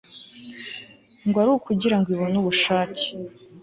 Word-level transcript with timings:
ngo 1.27 1.37
ari 1.41 1.49
ukugira 1.57 1.95
ngo 1.99 2.07
ibone 2.15 2.35
ubushake 2.41 3.05